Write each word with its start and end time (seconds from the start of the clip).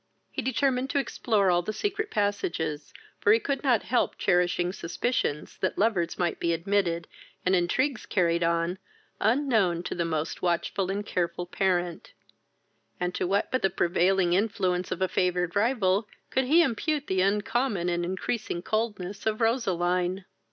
He 0.31 0.41
determined 0.41 0.89
to 0.89 0.97
explore 0.97 1.51
all 1.51 1.61
the 1.61 1.71
secret 1.73 2.09
passages, 2.09 2.91
for 3.19 3.31
he 3.31 3.39
could 3.39 3.61
not 3.63 3.83
help 3.83 4.17
cherishing 4.17 4.73
suspicions 4.73 5.59
that 5.59 5.77
lovers 5.77 6.17
might 6.17 6.39
be 6.39 6.53
admitted, 6.53 7.07
and 7.45 7.55
intrigues 7.55 8.07
carried 8.07 8.41
on, 8.41 8.79
unknown 9.19 9.83
to 9.83 9.93
the 9.93 10.03
most 10.03 10.41
watchful 10.41 10.89
and 10.89 11.05
careful 11.05 11.45
parent; 11.45 12.13
and 12.99 13.13
to 13.13 13.27
what 13.27 13.51
but 13.51 13.61
the 13.61 13.69
prevailing 13.69 14.33
influence 14.33 14.91
of 14.91 15.03
a 15.03 15.07
favoured 15.07 15.55
rival 15.55 16.07
could 16.31 16.45
he 16.45 16.63
impute 16.63 17.05
the 17.05 17.21
uncommon 17.21 17.87
and 17.87 18.03
increasing 18.03 18.63
coldness 18.63 19.27
of 19.27 19.39
Roseline? 19.39 20.25